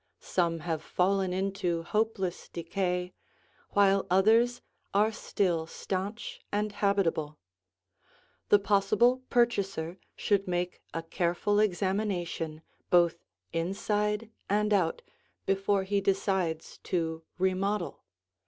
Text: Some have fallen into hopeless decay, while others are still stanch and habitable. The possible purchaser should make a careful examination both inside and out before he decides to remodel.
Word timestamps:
Some 0.19 0.61
have 0.61 0.81
fallen 0.81 1.31
into 1.31 1.83
hopeless 1.83 2.49
decay, 2.49 3.13
while 3.73 4.07
others 4.09 4.63
are 4.95 5.11
still 5.11 5.67
stanch 5.67 6.41
and 6.51 6.71
habitable. 6.71 7.37
The 8.49 8.57
possible 8.57 9.21
purchaser 9.29 9.99
should 10.15 10.47
make 10.47 10.81
a 10.91 11.03
careful 11.03 11.59
examination 11.59 12.63
both 12.89 13.23
inside 13.53 14.31
and 14.49 14.73
out 14.73 15.03
before 15.45 15.83
he 15.83 16.01
decides 16.01 16.79
to 16.85 17.21
remodel. 17.37 18.01